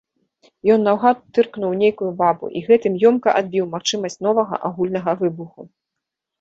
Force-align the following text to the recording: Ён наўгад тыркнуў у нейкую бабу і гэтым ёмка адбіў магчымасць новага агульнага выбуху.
Ён 0.75 0.79
наўгад 0.87 1.17
тыркнуў 1.37 1.69
у 1.75 1.79
нейкую 1.83 2.09
бабу 2.23 2.45
і 2.59 2.65
гэтым 2.69 2.93
ёмка 3.11 3.37
адбіў 3.43 3.71
магчымасць 3.77 4.21
новага 4.31 4.53
агульнага 4.73 5.11
выбуху. 5.25 5.61